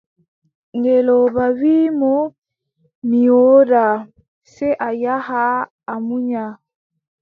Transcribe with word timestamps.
Ngeelooba 0.77 1.45
wii 1.59 1.87
mo: 1.99 2.13
mi 3.07 3.21
woodaa, 3.35 3.95
sey 4.53 4.73
a 4.87 4.89
yaha 5.03 5.43
a 5.91 5.93
munya. 6.05 6.45